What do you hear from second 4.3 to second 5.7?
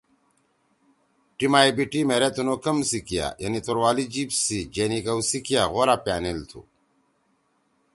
سی جینی کؤ سی کیا